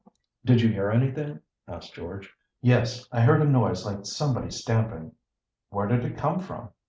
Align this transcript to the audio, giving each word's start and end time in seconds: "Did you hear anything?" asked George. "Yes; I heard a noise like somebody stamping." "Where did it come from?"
"Did 0.43 0.61
you 0.63 0.69
hear 0.73 0.89
anything?" 0.89 1.41
asked 1.67 1.93
George. 1.93 2.33
"Yes; 2.59 3.07
I 3.11 3.21
heard 3.21 3.39
a 3.39 3.45
noise 3.45 3.85
like 3.85 4.03
somebody 4.07 4.49
stamping." 4.49 5.11
"Where 5.69 5.85
did 5.85 6.03
it 6.03 6.17
come 6.17 6.39
from?" 6.39 6.69